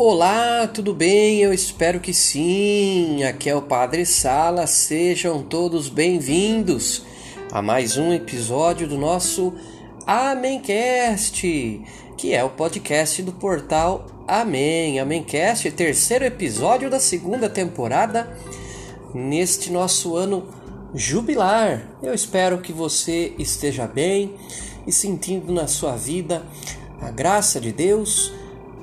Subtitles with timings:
[0.00, 1.40] Olá, tudo bem?
[1.40, 3.24] Eu espero que sim.
[3.24, 4.64] Aqui é o Padre Sala.
[4.64, 7.02] Sejam todos bem-vindos
[7.50, 9.52] a mais um episódio do nosso
[10.06, 11.82] Amencast,
[12.16, 15.00] que é o podcast do portal Amém.
[15.00, 18.38] Amencast, terceiro episódio da segunda temporada
[19.12, 20.46] neste nosso ano
[20.94, 21.88] jubilar.
[22.00, 24.36] Eu espero que você esteja bem
[24.86, 26.44] e sentindo na sua vida
[27.00, 28.37] a graça de Deus,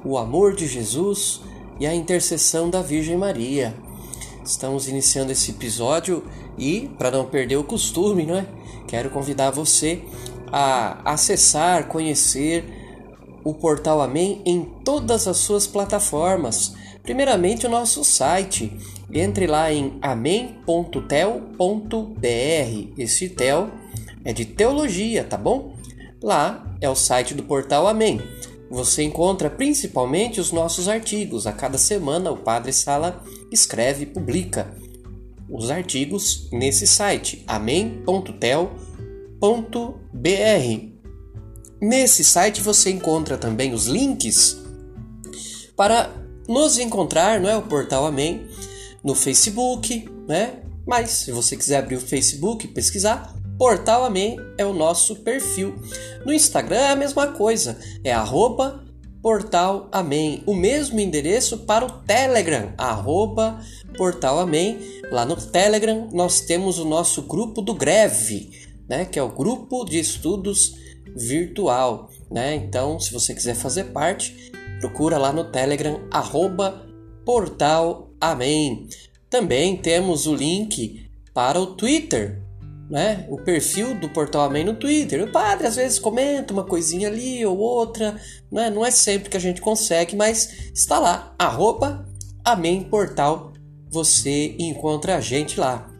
[0.05, 1.41] o amor de Jesus
[1.79, 3.75] e a intercessão da Virgem Maria.
[4.45, 6.23] Estamos iniciando esse episódio
[6.57, 8.45] e, para não perder o costume, não é?
[8.87, 10.03] Quero convidar você
[10.51, 12.63] a acessar, conhecer
[13.43, 16.75] o portal Amém em todas as suas plataformas.
[17.01, 18.71] Primeiramente, o nosso site.
[19.11, 20.61] Entre lá em amém.tel.br.
[22.97, 23.69] Esse tel
[24.23, 25.73] é de teologia, tá bom?
[26.21, 28.19] Lá é o site do portal Amém.
[28.69, 31.45] Você encontra principalmente os nossos artigos.
[31.45, 34.73] A cada semana o Padre Sala escreve e publica
[35.49, 38.25] os artigos nesse site amém.tel.br.
[41.81, 44.57] Nesse site você encontra também os links
[45.75, 46.09] para
[46.47, 48.47] nos encontrar, não é o portal Amém,
[49.03, 50.61] no Facebook, né?
[50.87, 55.75] Mas se você quiser abrir o Facebook pesquisar, Portal Amém é o nosso perfil.
[56.25, 58.83] No Instagram é a mesma coisa, é arroba
[59.21, 60.43] Portal Amém.
[60.45, 63.61] O mesmo endereço para o Telegram, arroba
[63.97, 64.77] Portal Amém.
[65.09, 68.51] Lá no Telegram nós temos o nosso grupo do Greve,
[68.89, 69.05] né?
[69.05, 70.75] que é o grupo de estudos
[71.15, 72.09] virtual.
[72.29, 72.55] Né?
[72.55, 76.85] Então, se você quiser fazer parte, procura lá no Telegram, arroba
[77.23, 78.89] Portal Amém.
[79.29, 82.44] Também temos o link para o Twitter,
[82.89, 83.25] né?
[83.29, 85.23] O perfil do Portal Amém no Twitter.
[85.23, 88.19] O padre às vezes comenta uma coisinha ali ou outra,
[88.51, 88.69] né?
[88.69, 92.05] Não é sempre que a gente consegue, mas está lá, arroba
[92.43, 93.53] Amém Portal.
[93.89, 95.91] Você encontra a gente lá.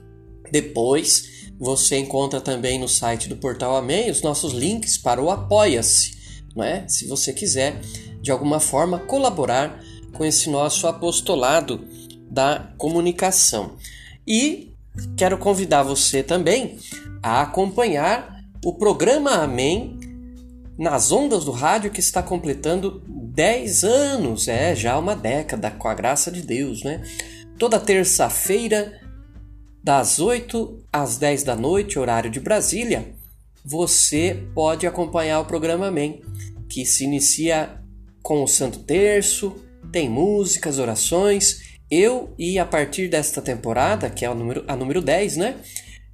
[0.51, 6.15] Depois você encontra também no site do Portal Amém os nossos links para o Apoia-se,
[6.55, 6.85] né?
[6.87, 7.79] Se você quiser
[8.21, 9.79] de alguma forma colaborar
[10.13, 11.83] com esse nosso apostolado
[12.29, 13.75] da comunicação.
[14.27, 14.74] E
[15.17, 16.77] quero convidar você também
[17.21, 19.99] a acompanhar o programa Amém
[20.77, 25.93] nas ondas do rádio que está completando 10 anos, é já uma década, com a
[25.93, 27.01] graça de Deus, né?
[27.57, 28.99] Toda terça-feira,
[29.83, 33.13] das 8 às 10 da noite, horário de Brasília,
[33.63, 36.21] você pode acompanhar o programa Amém,
[36.67, 37.79] que se inicia
[38.21, 39.55] com o Santo Terço,
[39.91, 45.01] tem músicas, orações eu e a partir desta temporada, que é a número, a número
[45.01, 45.55] 10, né?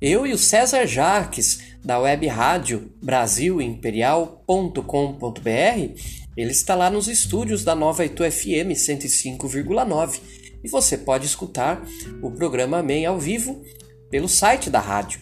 [0.02, 6.02] Eu e o César Jaques, da web rádio brasilimperial.com.br,
[6.38, 10.20] ele está lá nos estúdios da Nova Itu FM 105,9
[10.64, 11.84] e você pode escutar
[12.22, 13.62] o programa Amém ao vivo
[14.10, 15.20] pelo site da rádio,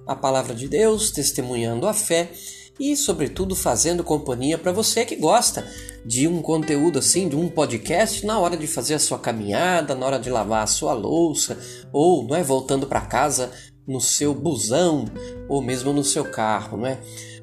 [0.07, 2.31] a palavra de Deus, testemunhando a fé
[2.79, 5.67] e, sobretudo, fazendo companhia para você que gosta
[6.05, 10.07] de um conteúdo assim, de um podcast na hora de fazer a sua caminhada, na
[10.07, 11.59] hora de lavar a sua louça
[11.93, 13.51] ou, não é, voltando para casa
[13.87, 15.07] no seu busão
[15.49, 17.01] ou mesmo no seu carro, não é?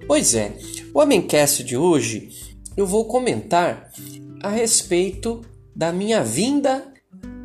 [0.07, 0.57] Pois é,
[0.94, 2.29] o Amencast de hoje
[2.75, 3.91] eu vou comentar
[4.43, 5.41] a respeito
[5.73, 6.85] da minha vinda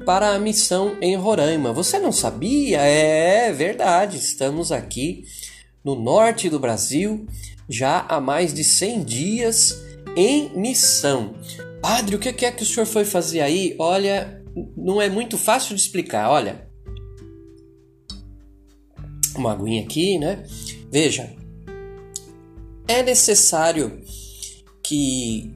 [0.04, 1.72] para a missão em Roraima.
[1.72, 2.80] Você não sabia?
[2.80, 5.24] É verdade, estamos aqui
[5.84, 7.24] no norte do Brasil
[7.68, 9.80] já há mais de 100 dias
[10.16, 11.34] em missão.
[11.80, 13.76] Padre, o que é que o senhor foi fazer aí?
[13.78, 14.42] Olha,
[14.76, 16.30] não é muito fácil de explicar.
[16.30, 16.68] Olha,
[19.36, 20.44] uma aguinha aqui, né?
[20.90, 21.32] Veja,
[22.88, 24.02] é necessário
[24.82, 25.54] que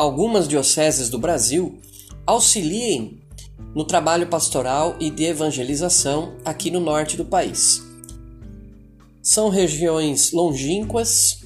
[0.00, 1.78] algumas dioceses do Brasil
[2.26, 3.20] auxiliem
[3.74, 7.82] no trabalho pastoral e de evangelização aqui no norte do país.
[9.22, 11.40] São regiões longínquas,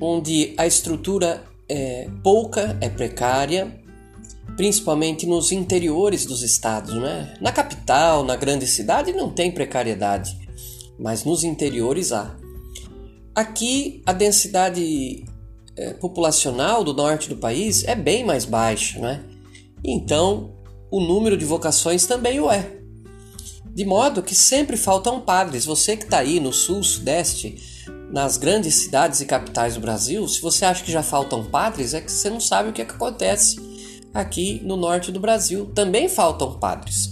[0.00, 3.80] onde a estrutura é pouca, é precária,
[4.56, 7.36] principalmente nos interiores dos estados, né?
[7.40, 10.38] Na capital, na grande cidade não tem precariedade,
[10.96, 12.36] mas nos interiores há.
[13.34, 15.24] Aqui a densidade
[16.00, 19.22] populacional do norte do país é bem mais baixa, né?
[19.84, 20.54] Então
[20.90, 22.76] o número de vocações também o é.
[23.74, 25.66] De modo que sempre faltam padres.
[25.66, 30.40] Você que está aí no sul, sudeste, nas grandes cidades e capitais do Brasil, se
[30.40, 32.94] você acha que já faltam padres, é que você não sabe o que, é que
[32.94, 33.56] acontece
[34.14, 35.66] aqui no norte do Brasil.
[35.74, 37.10] Também faltam padres.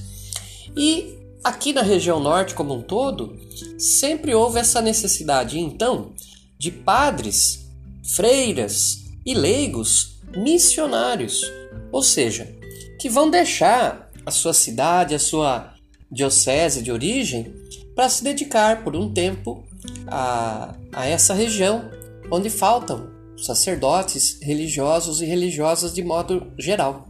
[0.74, 3.36] E aqui na região norte como um todo,
[3.78, 6.12] sempre houve essa necessidade, então,
[6.58, 7.63] de padres,
[8.04, 11.42] freiras e leigos missionários,
[11.90, 12.54] ou seja,
[13.00, 15.74] que vão deixar a sua cidade, a sua
[16.10, 17.54] diocese de origem,
[17.94, 19.64] para se dedicar por um tempo
[20.06, 21.90] a, a essa região
[22.30, 27.08] onde faltam sacerdotes religiosos e religiosas de modo geral.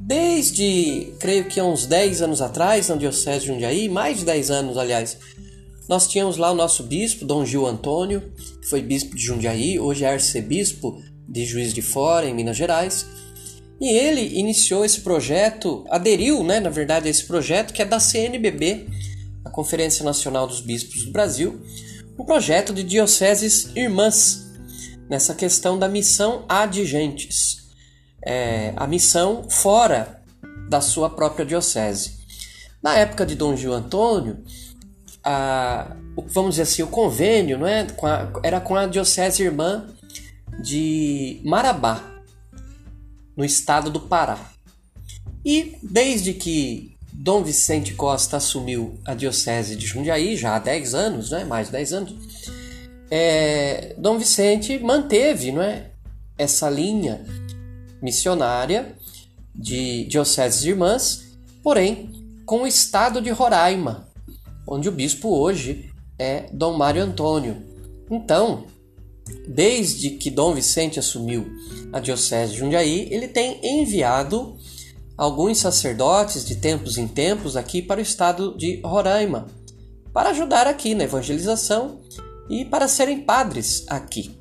[0.00, 4.50] Desde, creio que há uns 10 anos atrás, na Diocese de Jundiaí, mais de 10
[4.52, 5.18] anos, aliás,
[5.88, 10.04] nós tínhamos lá o nosso bispo, Dom Gil Antônio, que foi bispo de Jundiaí, hoje
[10.04, 13.06] é arcebispo de Juiz de Fora, em Minas Gerais.
[13.80, 18.00] E ele iniciou esse projeto, aderiu, né, na verdade, a esse projeto que é da
[18.00, 18.86] CNBB,
[19.44, 21.62] a Conferência Nacional dos Bispos do Brasil,
[22.18, 24.46] um projeto de dioceses irmãs,
[25.08, 27.68] nessa questão da missão adigentes,
[28.24, 30.20] é, a missão fora
[30.68, 32.16] da sua própria diocese.
[32.82, 34.42] Na época de Dom Gil Antônio,
[35.28, 35.96] a,
[36.28, 39.88] vamos dizer assim, o convênio não é, com a, era com a diocese irmã
[40.62, 42.00] de Marabá,
[43.36, 44.38] no estado do Pará.
[45.44, 51.30] E desde que Dom Vicente Costa assumiu a diocese de Jundiaí, já há 10 anos,
[51.32, 52.14] né, mais de 10 anos,
[53.10, 55.90] é, Dom Vicente manteve não é,
[56.38, 57.24] essa linha
[58.00, 58.94] missionária
[59.52, 61.24] de dioceses irmãs,
[61.62, 62.12] porém
[62.44, 64.05] com o estado de Roraima,
[64.66, 67.62] onde o bispo hoje é Dom Mário Antônio.
[68.10, 68.66] Então,
[69.46, 71.46] desde que Dom Vicente assumiu
[71.92, 74.56] a Diocese de Jundiaí, ele tem enviado
[75.16, 79.46] alguns sacerdotes de tempos em tempos aqui para o estado de Roraima,
[80.12, 82.00] para ajudar aqui na evangelização
[82.48, 84.36] e para serem padres aqui.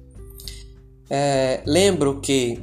[1.09, 2.59] É, lembro que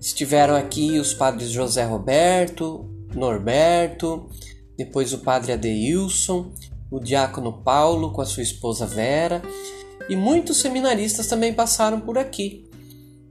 [0.00, 4.28] estiveram aqui os padres José Roberto, Norberto,
[4.76, 6.52] depois o padre Adeilson,
[6.92, 9.42] o diácono Paulo com a sua esposa Vera
[10.08, 12.70] e muitos seminaristas também passaram por aqui,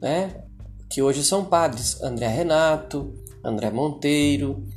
[0.02, 0.44] né?
[0.92, 2.02] que hoje são padres.
[2.02, 3.14] André Renato,
[3.44, 4.68] André Monteiro,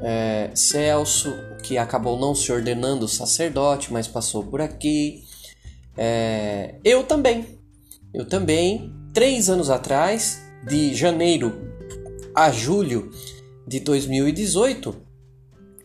[0.00, 1.32] é, Celso,
[1.62, 5.24] que acabou não se ordenando sacerdote, mas passou por aqui.
[5.96, 7.58] É, eu também.
[8.14, 11.72] Eu também, três anos atrás, de janeiro
[12.34, 13.10] a julho
[13.66, 14.94] de 2018,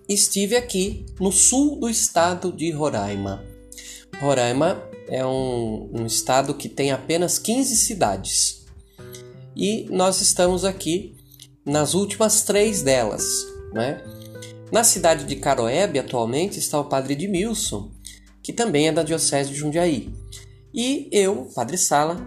[0.08, 3.44] estive aqui no sul do estado de Roraima.
[4.20, 8.66] Roraima é um, um estado que tem apenas 15 cidades.
[9.56, 11.16] E nós estamos aqui
[11.66, 13.26] nas últimas três delas.
[13.74, 14.02] Né?
[14.72, 17.92] Na cidade de Caroebe, atualmente, está o padre Edmilson,
[18.42, 20.14] que também é da Diocese de Jundiaí.
[20.74, 22.18] E eu, Padre Sala,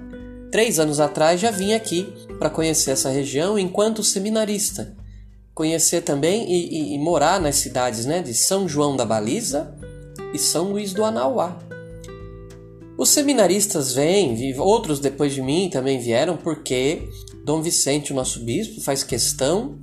[0.51, 4.97] três anos atrás já vim aqui para conhecer essa região enquanto seminarista.
[5.61, 9.77] Conhecer também e, e, e, morar nas cidades né, de São João da Baliza
[10.33, 11.59] e São Luís do Anauá.
[12.97, 17.07] Os seminaristas vêm, outros depois de mim também vieram, porque
[17.45, 19.79] Dom Vicente, o nosso bispo, faz questão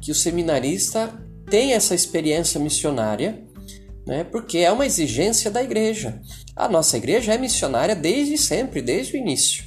[0.00, 1.12] que o seminarista
[1.50, 3.44] tenha essa experiência missionária,
[4.06, 4.24] né?
[4.24, 6.22] porque é uma exigência da igreja.
[6.56, 9.62] A nossa igreja é missionária desde sempre, desde o início.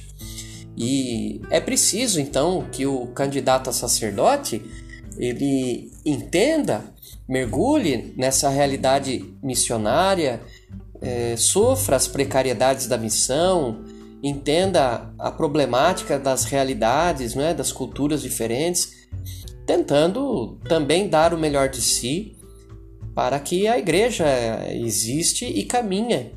[0.76, 4.60] E é preciso então que o candidato a sacerdote
[5.18, 6.84] ele entenda,
[7.28, 10.40] mergulhe nessa realidade missionária
[11.02, 13.84] é, sofra as precariedades da missão,
[14.22, 19.08] entenda a problemática das realidades, né, das culturas diferentes,
[19.66, 22.36] tentando também dar o melhor de si
[23.14, 24.26] para que a igreja
[24.70, 26.32] existe e caminha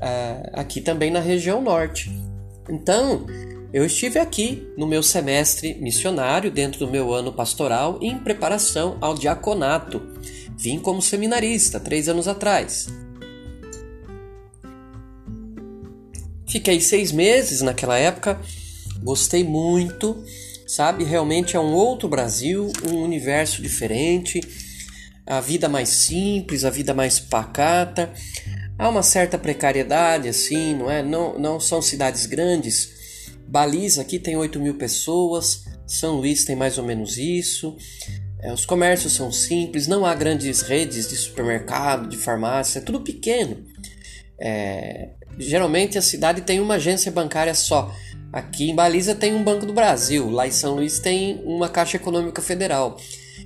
[0.00, 2.10] é, aqui também na região norte.
[2.70, 3.26] Então,
[3.76, 9.14] eu estive aqui no meu semestre missionário, dentro do meu ano pastoral, em preparação ao
[9.14, 10.00] diaconato.
[10.56, 12.86] Vim como seminarista três anos atrás.
[16.48, 18.40] Fiquei seis meses naquela época,
[19.02, 20.24] gostei muito,
[20.66, 21.04] sabe?
[21.04, 24.40] Realmente é um outro Brasil, um universo diferente,
[25.26, 28.10] a vida mais simples, a vida mais pacata.
[28.78, 31.02] Há uma certa precariedade, assim, não é?
[31.02, 32.95] Não, não são cidades grandes.
[33.48, 37.76] Baliza aqui tem 8 mil pessoas, São Luís tem mais ou menos isso.
[38.40, 43.00] É, os comércios são simples, não há grandes redes de supermercado, de farmácia, é tudo
[43.00, 43.64] pequeno.
[44.38, 47.94] É, geralmente a cidade tem uma agência bancária só.
[48.32, 51.96] Aqui em Baliza tem um Banco do Brasil, lá em São Luís tem uma Caixa
[51.96, 52.98] Econômica Federal.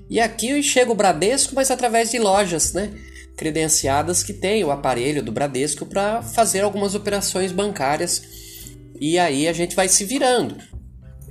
[0.09, 2.91] E aqui chega o Bradesco, mas através de lojas, né?
[3.37, 8.40] Credenciadas que tem o aparelho do Bradesco para fazer algumas operações bancárias.
[9.01, 10.57] E aí a gente vai se virando.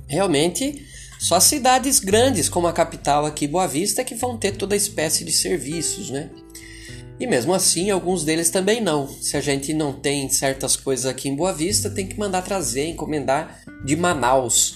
[0.08, 0.84] Realmente,
[1.20, 5.24] só cidades grandes como a capital aqui, Boa Vista, é que vão ter toda espécie
[5.24, 6.28] de serviços, né?
[7.20, 9.06] E mesmo assim, alguns deles também não.
[9.06, 12.88] Se a gente não tem certas coisas aqui em Boa Vista, tem que mandar trazer,
[12.88, 14.74] encomendar de Manaus,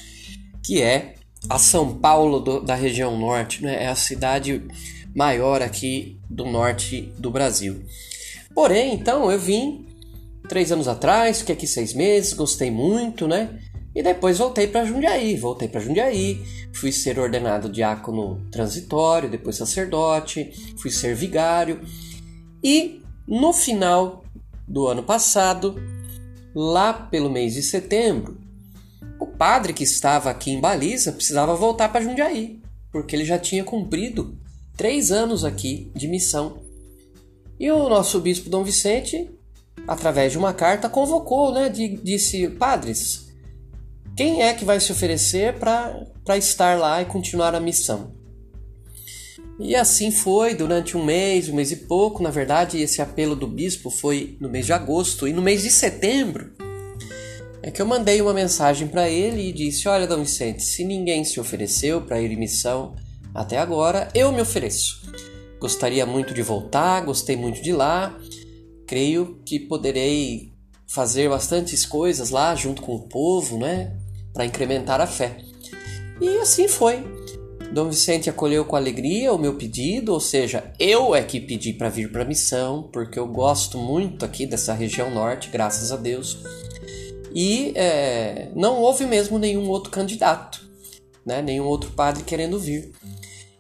[0.63, 1.15] que é
[1.49, 3.85] a São Paulo do, da região norte, né?
[3.85, 4.63] é a cidade
[5.15, 7.83] maior aqui do norte do Brasil.
[8.55, 9.87] Porém, então eu vim
[10.49, 13.61] três anos atrás, fiquei aqui seis meses, gostei muito, né?
[13.95, 20.53] E depois voltei para Jundiaí, voltei para Jundiaí, fui ser ordenado diácono transitório, depois sacerdote,
[20.77, 21.81] fui ser vigário
[22.63, 24.25] e no final
[24.67, 25.77] do ano passado,
[26.55, 28.39] lá pelo mês de setembro,
[29.21, 32.61] o padre que estava aqui em Baliza precisava voltar para Jundiaí,
[32.91, 34.39] porque ele já tinha cumprido
[34.77, 36.63] três anos aqui de missão.
[37.61, 39.31] E o nosso bispo Dom Vicente,
[39.87, 41.69] através de uma carta, convocou, né?
[41.69, 43.29] Disse: Padres,
[44.17, 48.13] quem é que vai se oferecer para estar lá e continuar a missão?
[49.59, 52.23] E assim foi durante um mês, um mês e pouco.
[52.23, 55.29] Na verdade, esse apelo do bispo foi no mês de agosto.
[55.29, 56.53] E no mês de setembro
[57.63, 61.25] é que eu mandei uma mensagem para ele e disse: Olha, Dom Vicente, se ninguém
[61.25, 62.95] se ofereceu para ir em missão
[63.35, 65.03] até agora, eu me ofereço.
[65.61, 68.15] Gostaria muito de voltar, gostei muito de lá.
[68.87, 70.53] Creio que poderei
[70.87, 73.97] fazer bastantes coisas lá junto com o povo, né?
[74.33, 75.39] Para incrementar a fé.
[76.21, 77.05] E assim foi.
[77.73, 81.89] Dom Vicente acolheu com alegria o meu pedido, ou seja, eu é que pedi para
[81.89, 86.39] vir para a missão, porque eu gosto muito aqui dessa região norte, graças a Deus.
[87.35, 90.65] E é, não houve mesmo nenhum outro candidato,
[91.27, 91.43] né?
[91.43, 92.93] nenhum outro padre querendo vir.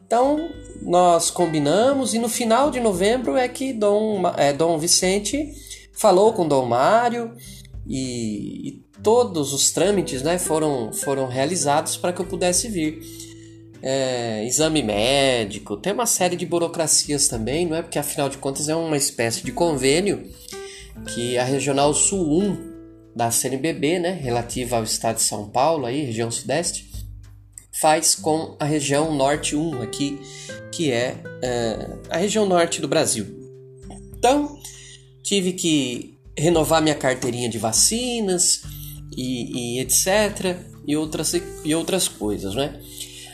[0.06, 0.50] Então
[0.82, 5.52] nós combinamos e no final de novembro é que Dom, é, Dom Vicente
[5.92, 7.34] falou com Dom Mário
[7.86, 13.00] e, e todos os trâmites né, foram, foram realizados para que eu pudesse vir
[13.86, 17.82] é, exame médico, tem uma série de burocracias também, não é?
[17.82, 20.26] Porque afinal de contas é uma espécie de convênio
[21.12, 22.74] que a Regional Sul 1
[23.14, 26.90] da CNBB, né, relativa ao estado de São Paulo, aí, região sudeste,
[27.80, 30.20] faz com a região Norte 1 aqui,
[30.72, 33.26] que é, é a região norte do Brasil.
[34.16, 34.58] Então,
[35.22, 38.62] tive que renovar minha carteirinha de vacinas
[39.16, 40.56] e, e etc.
[40.86, 41.32] E outras,
[41.64, 42.80] e outras coisas, né?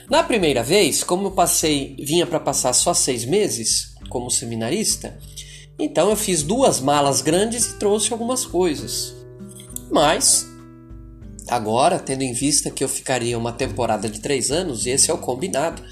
[0.09, 5.17] Na primeira vez, como eu passei, vinha para passar só seis meses como seminarista,
[5.79, 9.15] então eu fiz duas malas grandes e trouxe algumas coisas.
[9.91, 10.50] Mas
[11.51, 15.15] agora, tendo em vista que eu ficaria uma temporada de três anos, e esse é
[15.15, 15.83] o combinado,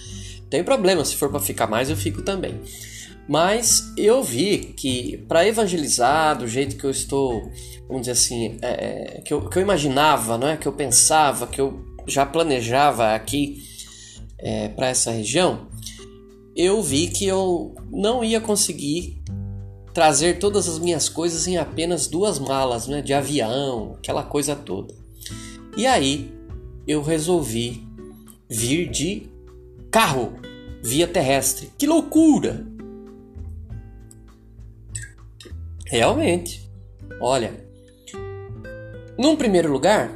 [0.49, 2.61] tem problema, se for para ficar mais eu fico também.
[3.29, 7.53] Mas eu vi que para evangelizar do jeito que eu estou,
[7.87, 10.57] vamos dizer assim, é, é, que, eu, que eu imaginava, não é?
[10.57, 13.63] que eu pensava, que eu já planejava aqui
[14.39, 15.69] é, para essa região,
[16.57, 19.23] eu vi que eu não ia conseguir
[19.93, 24.95] trazer todas as minhas coisas em apenas duas malas, né, de avião, aquela coisa toda.
[25.79, 26.31] E aí
[26.87, 27.87] eu resolvi
[28.51, 29.31] vir de
[29.91, 30.35] carro
[30.83, 31.71] via terrestre.
[31.79, 32.67] Que loucura!
[35.87, 36.69] Realmente.
[37.21, 37.67] Olha,
[39.19, 40.11] num primeiro lugar,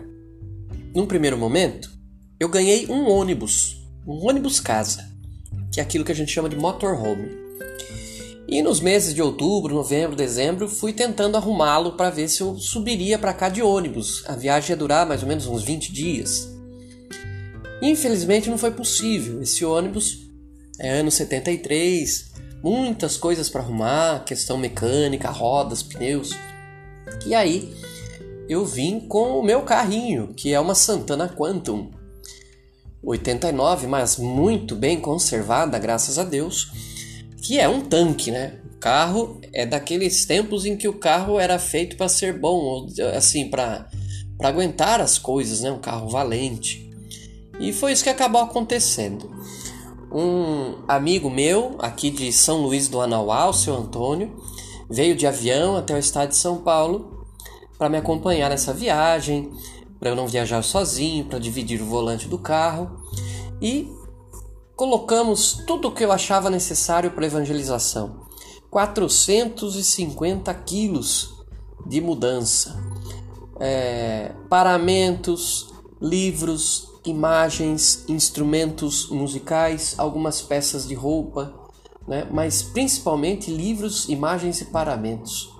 [0.94, 1.90] num primeiro momento,
[2.38, 5.08] eu ganhei um ônibus um ônibus casa,
[5.72, 7.41] que é aquilo que a gente chama de motorhome.
[8.48, 13.18] E nos meses de outubro, novembro, dezembro, fui tentando arrumá-lo para ver se eu subiria
[13.18, 14.24] para cá de ônibus.
[14.26, 16.48] A viagem ia durar mais ou menos uns 20 dias.
[17.80, 19.40] Infelizmente não foi possível.
[19.42, 20.18] Esse ônibus
[20.78, 22.32] é ano 73,
[22.62, 26.30] muitas coisas para arrumar, questão mecânica, rodas, pneus.
[27.24, 27.72] E aí
[28.48, 31.90] eu vim com o meu carrinho, que é uma Santana Quantum
[33.02, 36.70] 89, mas muito bem conservada, graças a Deus,
[37.42, 38.60] que é um tanque, né?
[38.74, 43.48] O carro é daqueles tempos em que o carro era feito para ser bom, assim,
[43.48, 43.88] para
[44.38, 45.70] para aguentar as coisas, né?
[45.70, 46.90] Um carro valente.
[47.60, 49.30] E foi isso que acabou acontecendo.
[50.10, 54.36] Um amigo meu, aqui de São Luís do Anauá, o seu Antônio,
[54.90, 57.24] veio de avião até o estado de São Paulo
[57.78, 59.48] para me acompanhar nessa viagem
[60.02, 62.90] para eu não viajar sozinho, para dividir o volante do carro.
[63.60, 63.88] e
[64.82, 68.26] colocamos tudo o que eu achava necessário para evangelização.
[68.68, 71.36] 450 quilos
[71.86, 72.82] de mudança.
[73.60, 81.54] É, paramentos, livros, imagens, instrumentos musicais, algumas peças de roupa,
[82.04, 82.26] né?
[82.28, 85.54] mas principalmente livros, imagens e paramentos.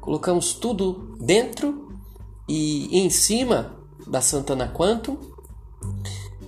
[0.00, 1.88] Colocamos tudo dentro
[2.48, 3.74] e em cima
[4.06, 5.16] da Santana Quantum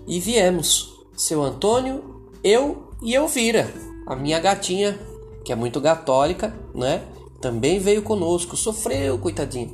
[0.07, 0.93] e viemos.
[1.15, 2.12] Seu Antônio,
[2.43, 3.73] eu e Elvira,
[4.07, 4.99] a minha gatinha,
[5.45, 7.03] que é muito católica, né?
[7.41, 9.71] Também veio conosco, sofreu, coitadinha.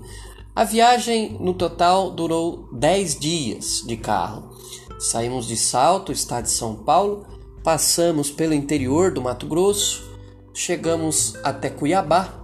[0.54, 4.50] A viagem no total durou 10 dias de carro.
[4.98, 7.25] Saímos de Salto, estado de São Paulo,
[7.62, 10.10] passamos pelo interior do Mato Grosso,
[10.52, 12.34] chegamos até Cuiabá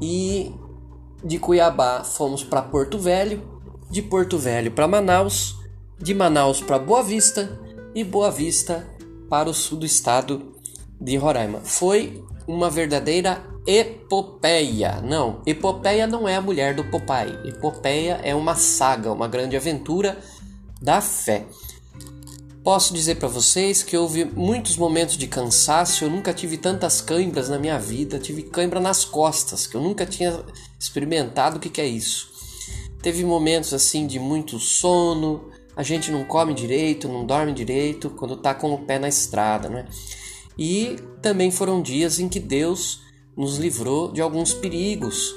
[0.00, 0.52] e
[1.22, 3.42] de Cuiabá fomos para Porto Velho,
[3.88, 5.56] de Porto Velho para Manaus,
[5.98, 7.60] de Manaus para Boa Vista
[7.94, 8.89] e Boa Vista
[9.30, 10.54] para o sul do estado
[11.00, 11.60] de Roraima.
[11.60, 15.00] Foi uma verdadeira epopeia.
[15.00, 17.48] Não, epopeia não é a mulher do Popeye.
[17.48, 20.18] Epopeia é uma saga, uma grande aventura
[20.82, 21.46] da fé.
[22.62, 27.48] Posso dizer para vocês que houve muitos momentos de cansaço, eu nunca tive tantas câimbras
[27.48, 30.44] na minha vida, tive cãibra nas costas, que eu nunca tinha
[30.78, 32.28] experimentado o que, que é isso.
[33.00, 38.36] Teve momentos assim de muito sono, a gente não come direito, não dorme direito quando
[38.36, 39.86] tá com o pé na estrada, né?
[40.58, 43.00] E também foram dias em que Deus
[43.34, 45.34] nos livrou de alguns perigos,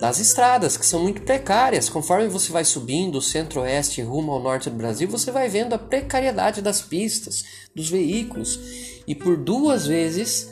[0.00, 1.90] das estradas, que são muito precárias.
[1.90, 5.78] Conforme você vai subindo o centro-oeste rumo ao norte do Brasil, você vai vendo a
[5.78, 7.44] precariedade das pistas,
[7.76, 8.58] dos veículos.
[9.06, 10.48] E por duas vezes,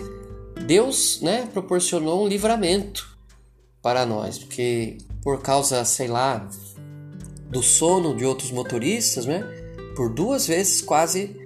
[0.67, 3.09] Deus né, proporcionou um livramento
[3.81, 6.47] para nós, porque por causa, sei lá,
[7.51, 9.45] do sono de outros motoristas, né,
[9.97, 11.37] por duas vezes quase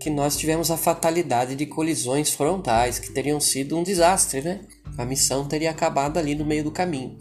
[0.00, 4.60] que nós tivemos a fatalidade de colisões frontais, que teriam sido um desastre, né?
[4.96, 7.16] A missão teria acabado ali no meio do caminho.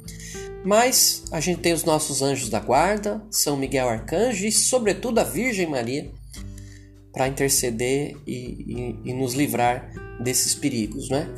[0.63, 5.23] Mas a gente tem os nossos anjos da guarda, São Miguel Arcanjo e, sobretudo, a
[5.23, 6.11] Virgem Maria
[7.13, 11.29] para interceder e, e, e, nos livrar desses perigos, né?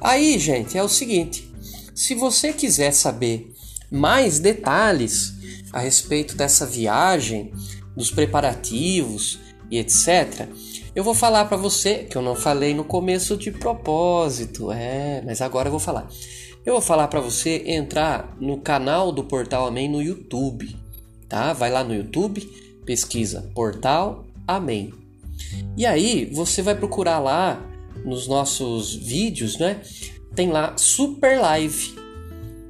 [0.00, 1.52] Aí, gente, é o seguinte:
[1.94, 3.52] se você quiser saber
[3.90, 5.34] mais detalhes
[5.72, 7.52] a respeito dessa viagem,
[7.96, 9.38] dos preparativos
[9.70, 10.48] e etc.,
[10.94, 15.40] eu vou falar para você que eu não falei no começo de propósito, é, mas
[15.40, 16.06] agora eu vou falar.
[16.66, 20.76] Eu vou falar para você entrar no canal do Portal Amém no YouTube,
[21.28, 21.54] tá?
[21.54, 22.42] Vai lá no YouTube,
[22.84, 24.92] pesquisa Portal Amém.
[25.76, 27.58] E aí você vai procurar lá
[28.04, 29.80] nos nossos vídeos, né?
[30.34, 31.94] Tem lá Super Live.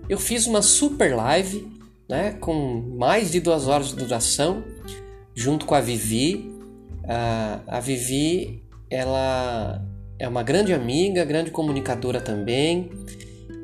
[0.09, 1.69] Eu fiz uma Super Live,
[2.09, 2.33] né?
[2.33, 4.65] Com mais de duas horas de duração,
[5.35, 6.51] junto com a Vivi.
[7.05, 9.85] A, a Vivi, ela
[10.19, 12.91] é uma grande amiga, grande comunicadora também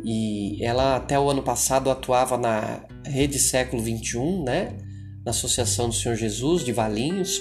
[0.05, 4.77] e ela até o ano passado atuava na Rede Século 21, né?
[5.25, 7.41] Na Associação do Senhor Jesus de Valinhos.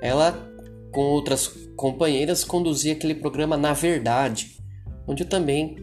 [0.00, 0.32] Ela,
[0.92, 4.56] com outras companheiras, conduzia aquele programa Na Verdade,
[5.06, 5.76] onde eu também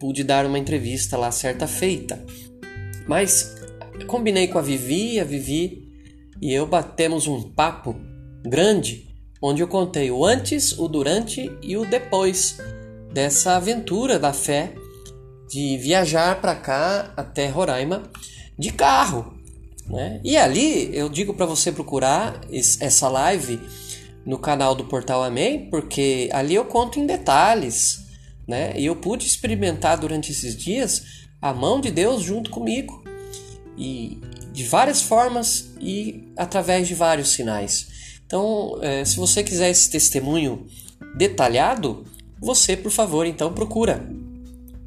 [0.00, 2.24] pude dar uma entrevista lá certa feita.
[3.06, 3.54] Mas
[4.06, 5.88] combinei com a Vivi, a Vivi
[6.40, 7.94] e eu batemos um papo
[8.44, 9.08] grande,
[9.40, 12.58] onde eu contei o antes, o durante e o depois
[13.12, 14.74] dessa aventura da fé
[15.48, 18.02] de viajar para cá até Roraima
[18.58, 19.34] de carro,
[19.86, 20.20] né?
[20.24, 23.60] E ali eu digo para você procurar essa live
[24.26, 28.00] no canal do Portal Amém, porque ali eu conto em detalhes,
[28.48, 28.72] né?
[28.76, 31.02] E eu pude experimentar durante esses dias
[31.40, 33.03] a mão de Deus junto comigo
[33.76, 34.18] e
[34.52, 38.20] de várias formas e através de vários sinais.
[38.26, 40.66] Então, é, se você quiser esse testemunho
[41.16, 42.04] detalhado,
[42.40, 44.08] você, por favor, então procura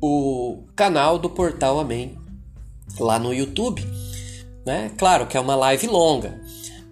[0.02, 2.18] o canal do Portal Amém
[3.00, 3.84] lá no YouTube.
[4.66, 4.92] Né?
[4.98, 6.42] Claro que é uma live longa,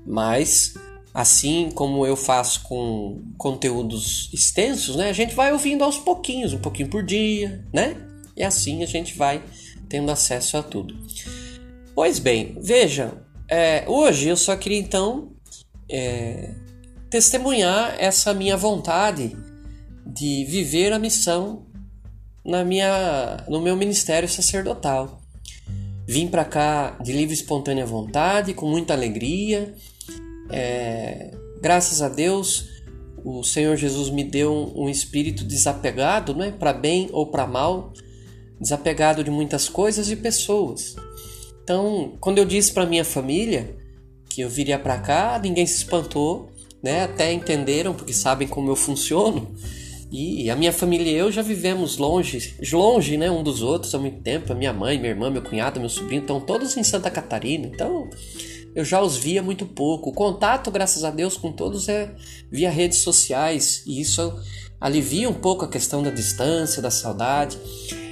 [0.06, 0.76] mas
[1.14, 5.10] assim como eu faço com conteúdos extensos, né?
[5.10, 7.96] A gente vai ouvindo aos pouquinhos, um pouquinho por dia, né?
[8.36, 9.42] E assim a gente vai
[9.88, 10.94] tendo acesso a tudo.
[11.96, 13.14] Pois bem, veja,
[13.50, 15.32] é, hoje eu só queria então
[15.90, 16.54] é,
[17.10, 19.34] testemunhar essa minha vontade
[20.06, 21.66] de viver a missão
[22.44, 25.22] na minha, no meu ministério sacerdotal.
[26.06, 29.74] Vim para cá de livre e espontânea vontade, com muita alegria.
[30.52, 31.32] É,
[31.62, 32.68] graças a Deus,
[33.24, 37.94] o Senhor Jesus me deu um, um espírito desapegado, né, para bem ou para mal,
[38.60, 40.94] desapegado de muitas coisas e pessoas.
[41.66, 43.76] Então, quando eu disse para minha família
[44.30, 46.52] que eu viria para cá, ninguém se espantou,
[46.82, 47.06] né?
[47.06, 49.52] Até entenderam porque sabem como eu funciono.
[50.12, 53.98] E a minha família e eu já vivemos longe, longe, né, um dos outros há
[53.98, 54.54] muito tempo.
[54.54, 57.66] A minha mãe, minha irmã, meu cunhado, meu sobrinho estão todos em Santa Catarina.
[57.66, 58.08] Então,
[58.76, 60.12] eu já os via muito pouco.
[60.12, 62.14] O contato, graças a Deus, com todos é
[62.52, 64.40] via redes sociais e isso
[64.80, 67.58] alivia um pouco a questão da distância, da saudade.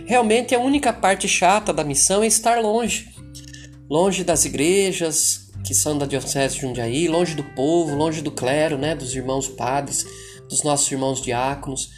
[0.08, 3.13] Realmente a única parte chata da missão é estar longe.
[3.90, 8.78] Longe das igrejas que são da Diocese de Jundiaí, longe do povo, longe do clero,
[8.78, 10.06] né, dos irmãos padres,
[10.50, 11.90] dos nossos irmãos diáconos.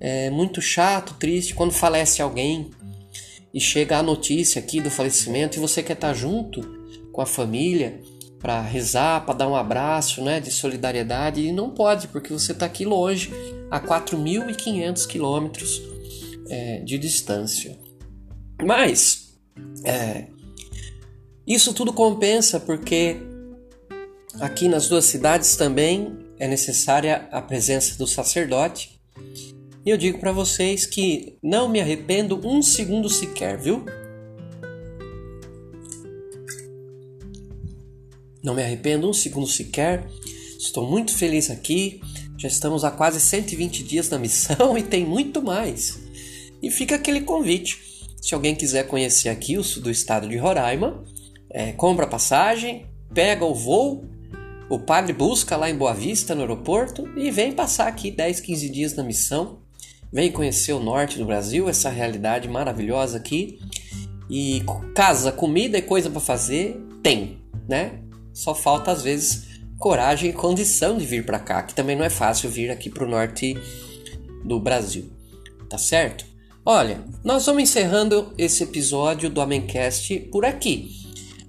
[0.00, 2.70] É muito chato, triste quando falece alguém
[3.54, 6.60] e chega a notícia aqui do falecimento e você quer estar junto
[7.12, 8.00] com a família
[8.40, 12.66] para rezar, para dar um abraço, né, de solidariedade e não pode porque você está
[12.66, 13.30] aqui longe,
[13.70, 15.80] a 4.500 quilômetros
[16.48, 17.78] é, de distância.
[18.60, 19.38] Mas
[19.84, 20.26] é,
[21.46, 23.16] isso tudo compensa porque
[24.40, 29.00] aqui nas duas cidades também é necessária a presença do sacerdote.
[29.84, 33.84] E eu digo para vocês que não me arrependo um segundo sequer, viu?
[38.42, 40.08] Não me arrependo um segundo sequer.
[40.58, 42.00] Estou muito feliz aqui.
[42.38, 45.98] Já estamos há quase 120 dias na missão e tem muito mais.
[46.62, 47.80] E fica aquele convite.
[48.20, 51.04] Se alguém quiser conhecer aqui o sul do estado de Roraima,
[51.52, 54.04] é, compra passagem, pega o voo,
[54.68, 58.68] o padre busca lá em Boa Vista, no aeroporto, e vem passar aqui 10, 15
[58.70, 59.58] dias na missão.
[60.10, 63.58] Vem conhecer o norte do Brasil, essa realidade maravilhosa aqui.
[64.30, 64.62] E
[64.94, 67.38] casa, comida e coisa para fazer, tem,
[67.68, 68.00] né?
[68.32, 72.10] Só falta às vezes coragem e condição de vir para cá, que também não é
[72.10, 73.58] fácil vir aqui para o norte
[74.44, 75.10] do Brasil.
[75.68, 76.24] Tá certo?
[76.64, 81.01] Olha, nós vamos encerrando esse episódio do Amencast por aqui.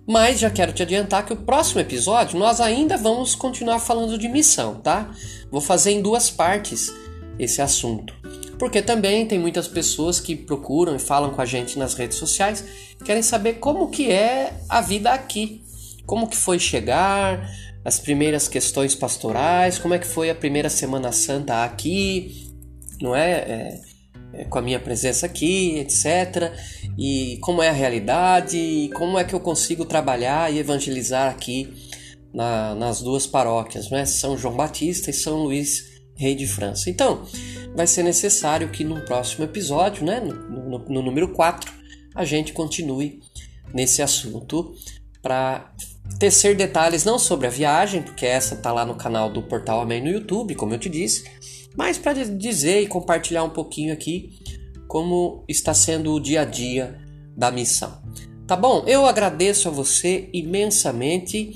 [0.06, 4.28] Mas já quero te adiantar que o próximo episódio nós ainda vamos continuar falando de
[4.28, 5.10] missão, tá?
[5.50, 6.94] Vou fazer em duas partes
[7.40, 8.14] esse assunto.
[8.60, 12.64] Porque também tem muitas pessoas que procuram e falam com a gente nas redes sociais,
[13.04, 15.64] querem saber como que é a vida aqui,
[16.06, 17.50] como que foi chegar,
[17.84, 22.52] as primeiras questões pastorais, como é que foi a primeira Semana Santa aqui,
[23.02, 23.32] não é?
[23.32, 23.82] é,
[24.50, 26.52] com a minha presença aqui, etc.
[26.98, 31.72] E como é a realidade, e como é que eu consigo trabalhar e evangelizar aqui
[32.34, 34.06] na, nas duas paróquias, né?
[34.06, 36.90] São João Batista e São Luís Rei de França.
[36.90, 37.24] Então,
[37.76, 41.72] vai ser necessário que no próximo episódio, né, no, no, no número 4,
[42.16, 43.20] a gente continue
[43.74, 44.74] nesse assunto
[45.22, 45.72] para
[46.20, 50.02] tecer detalhes não sobre a viagem, porque essa tá lá no canal do Portal Amém
[50.02, 51.24] no YouTube, como eu te disse,
[51.76, 54.40] mas para dizer e compartilhar um pouquinho aqui
[54.88, 57.00] como está sendo o dia a dia
[57.36, 58.02] da missão.
[58.46, 58.84] Tá bom?
[58.86, 61.52] Eu agradeço a você imensamente.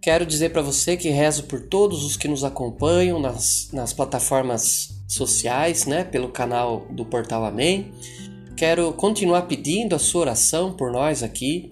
[0.00, 5.02] Quero dizer para você que rezo por todos os que nos acompanham nas, nas plataformas
[5.08, 7.92] sociais, né, pelo canal do Portal Amém.
[8.56, 11.70] Quero continuar pedindo a sua oração por nós aqui